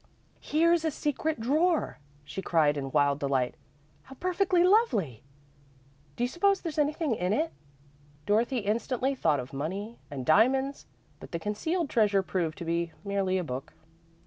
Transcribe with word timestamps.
"Here's 0.39 0.83
a 0.83 0.89
secret 0.89 1.39
drawer!" 1.39 1.99
she 2.23 2.41
cried, 2.41 2.75
in 2.75 2.89
wild 2.91 3.19
delight. 3.19 3.53
"How 4.01 4.15
perfectly 4.15 4.63
lovely! 4.63 5.21
Do 6.15 6.23
you 6.23 6.27
suppose 6.27 6.59
there's 6.59 6.79
anything 6.79 7.13
in 7.13 7.33
it?" 7.33 7.53
Dorothy 8.25 8.57
instantly 8.61 9.13
thought 9.13 9.39
of 9.39 9.53
money 9.53 9.99
and 10.09 10.25
diamonds, 10.25 10.87
but 11.19 11.33
the 11.33 11.37
concealed 11.37 11.91
treasure 11.91 12.23
proved 12.23 12.57
to 12.57 12.65
be 12.65 12.93
merely 13.03 13.37
a 13.37 13.43
book. 13.43 13.73